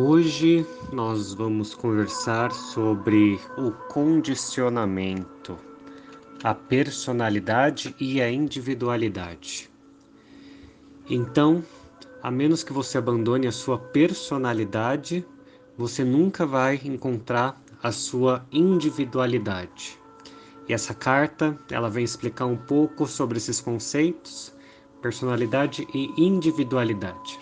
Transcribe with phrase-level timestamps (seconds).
[0.00, 5.58] Hoje nós vamos conversar sobre o condicionamento,
[6.40, 9.68] a personalidade e a individualidade.
[11.10, 11.64] Então,
[12.22, 15.26] a menos que você abandone a sua personalidade,
[15.76, 19.98] você nunca vai encontrar a sua individualidade.
[20.68, 24.54] E essa carta, ela vem explicar um pouco sobre esses conceitos,
[25.02, 27.36] personalidade e individualidade.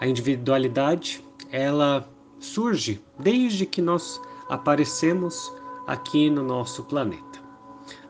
[0.00, 5.52] A individualidade ela surge desde que nós aparecemos
[5.86, 7.40] aqui no nosso planeta.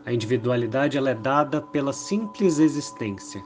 [0.04, 3.42] A individualidade ela é dada pela simples existência.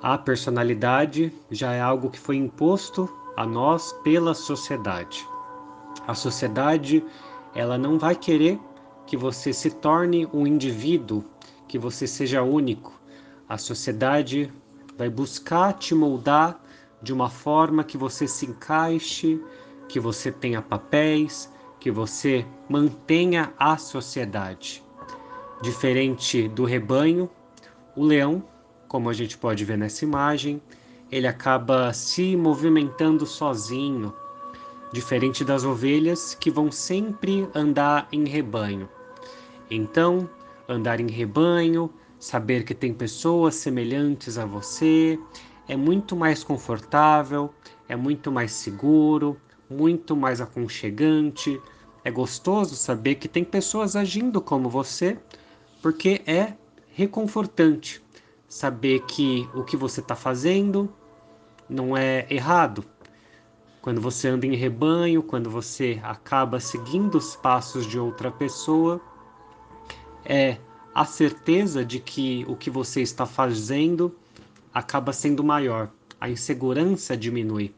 [0.00, 5.26] A personalidade já é algo que foi imposto a nós pela sociedade.
[6.06, 7.04] A sociedade
[7.54, 8.58] ela não vai querer
[9.06, 11.24] que você se torne um indivíduo,
[11.66, 12.92] que você seja único.
[13.48, 14.52] A sociedade
[14.96, 16.60] vai buscar te moldar
[17.02, 19.40] de uma forma que você se encaixe,
[19.88, 24.82] que você tenha papéis, que você mantenha a sociedade.
[25.62, 27.30] Diferente do rebanho,
[27.96, 28.44] o leão,
[28.86, 30.60] como a gente pode ver nessa imagem,
[31.10, 34.12] ele acaba se movimentando sozinho,
[34.92, 38.88] diferente das ovelhas que vão sempre andar em rebanho.
[39.70, 40.28] Então,
[40.68, 45.18] andar em rebanho, saber que tem pessoas semelhantes a você,
[45.68, 47.52] é muito mais confortável,
[47.88, 49.38] é muito mais seguro,
[49.68, 51.60] muito mais aconchegante.
[52.02, 55.18] É gostoso saber que tem pessoas agindo como você,
[55.82, 56.54] porque é
[56.90, 58.02] reconfortante
[58.48, 60.90] saber que o que você está fazendo
[61.68, 62.82] não é errado.
[63.82, 69.00] Quando você anda em rebanho, quando você acaba seguindo os passos de outra pessoa,
[70.24, 70.56] é
[70.94, 74.14] a certeza de que o que você está fazendo
[74.72, 77.74] acaba sendo maior, a insegurança diminui,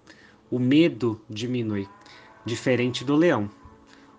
[0.50, 1.88] o medo diminui,
[2.44, 3.50] diferente do leão.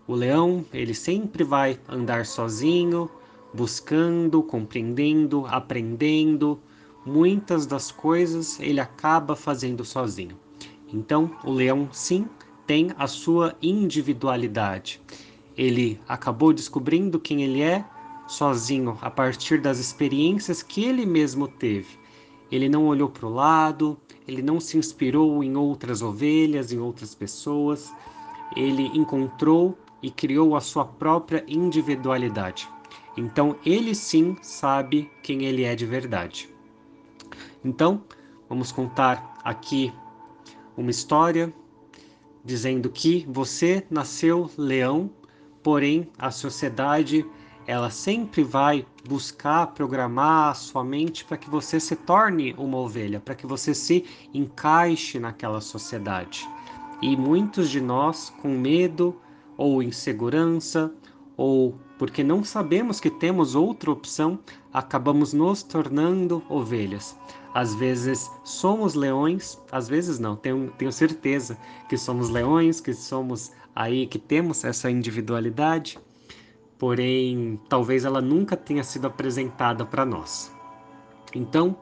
[0.07, 3.09] O leão, ele sempre vai andar sozinho,
[3.53, 6.59] buscando, compreendendo, aprendendo.
[7.05, 10.37] Muitas das coisas ele acaba fazendo sozinho.
[10.93, 12.27] Então, o leão sim
[12.67, 15.01] tem a sua individualidade.
[15.57, 17.83] Ele acabou descobrindo quem ele é
[18.27, 22.00] sozinho a partir das experiências que ele mesmo teve
[22.51, 23.97] ele não olhou para o lado,
[24.27, 27.93] ele não se inspirou em outras ovelhas, em outras pessoas,
[28.55, 32.67] ele encontrou e criou a sua própria individualidade.
[33.15, 36.49] Então, ele sim sabe quem ele é de verdade.
[37.63, 38.03] Então,
[38.49, 39.93] vamos contar aqui
[40.75, 41.53] uma história
[42.43, 45.09] dizendo que você nasceu leão,
[45.61, 47.25] porém a sociedade
[47.67, 53.19] ela sempre vai buscar programar a sua mente para que você se torne uma ovelha,
[53.19, 56.47] para que você se encaixe naquela sociedade.
[57.01, 59.15] E muitos de nós, com medo
[59.57, 60.93] ou insegurança,
[61.37, 64.39] ou porque não sabemos que temos outra opção,
[64.73, 67.15] acabamos nos tornando ovelhas.
[67.53, 71.57] Às vezes somos leões, às vezes não, tenho, tenho certeza
[71.89, 75.99] que somos leões, que somos aí, que temos essa individualidade
[76.81, 80.51] porém talvez ela nunca tenha sido apresentada para nós.
[81.31, 81.77] Então,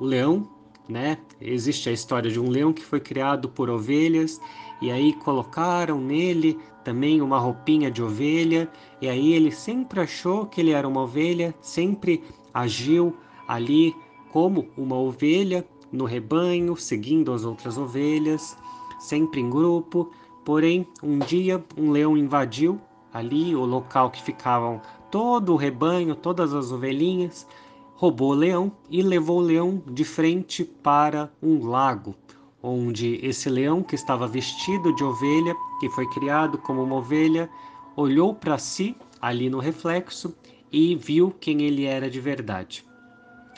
[0.00, 0.50] o leão,
[0.88, 1.18] né?
[1.40, 4.40] Existe a história de um leão que foi criado por ovelhas
[4.82, 8.68] e aí colocaram nele também uma roupinha de ovelha
[9.00, 13.16] e aí ele sempre achou que ele era uma ovelha, sempre agiu
[13.46, 13.94] ali
[14.32, 18.58] como uma ovelha no rebanho, seguindo as outras ovelhas,
[18.98, 20.10] sempre em grupo.
[20.44, 22.80] Porém, um dia um leão invadiu
[23.12, 27.46] ali o local que ficavam todo o rebanho, todas as ovelhinhas,
[27.94, 32.14] roubou o leão e levou o leão de frente para um lago,
[32.62, 37.50] onde esse leão que estava vestido de ovelha, que foi criado como uma ovelha,
[37.96, 40.34] olhou para si ali no reflexo
[40.72, 42.86] e viu quem ele era de verdade.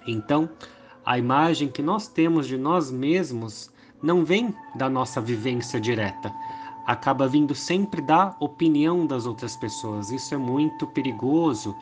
[0.07, 0.49] Então,
[1.05, 3.71] a imagem que nós temos de nós mesmos
[4.03, 6.33] não vem da nossa vivência direta,
[6.87, 10.11] acaba vindo sempre da opinião das outras pessoas.
[10.11, 11.75] Isso é muito perigoso.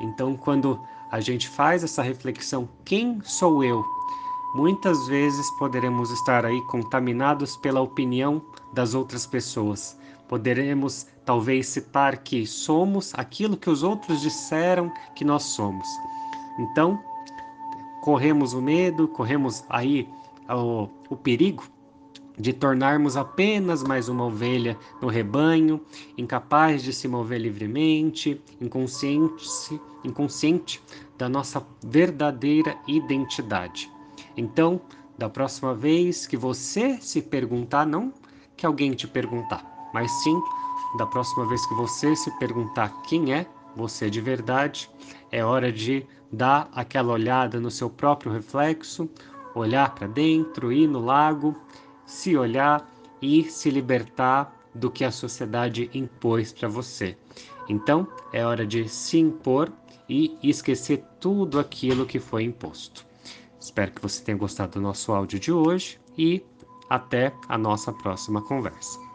[0.00, 3.84] Então, quando a gente faz essa reflexão, quem sou eu?
[4.54, 9.98] Muitas vezes poderemos estar aí contaminados pela opinião das outras pessoas.
[10.26, 15.86] Poderemos talvez citar que somos aquilo que os outros disseram que nós somos.
[16.58, 16.98] Então,
[18.02, 20.08] corremos o medo, corremos aí
[20.48, 21.64] o, o perigo
[22.38, 25.80] de tornarmos apenas mais uma ovelha no rebanho,
[26.16, 30.80] incapaz de se mover livremente, inconsciente, inconsciente
[31.16, 33.90] da nossa verdadeira identidade.
[34.36, 34.80] Então,
[35.18, 38.12] da próxima vez que você se perguntar, não
[38.56, 40.40] que alguém te perguntar, mas sim
[40.96, 43.46] da próxima vez que você se perguntar quem é
[43.76, 44.90] você de verdade,
[45.30, 49.08] é hora de dar aquela olhada no seu próprio reflexo,
[49.54, 51.54] olhar para dentro, ir no lago,
[52.08, 52.90] se olhar
[53.20, 57.16] e se libertar do que a sociedade impôs para você.
[57.68, 59.70] Então, é hora de se impor
[60.08, 63.06] e esquecer tudo aquilo que foi imposto.
[63.60, 66.42] Espero que você tenha gostado do nosso áudio de hoje e
[66.88, 69.07] até a nossa próxima conversa.